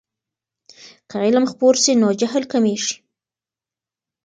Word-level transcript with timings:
که 1.09 1.15
علم 1.25 1.45
خپور 1.51 1.73
سي 1.83 1.91
نو 2.01 2.09
جهل 2.21 2.43
کمېږي. 2.51 2.95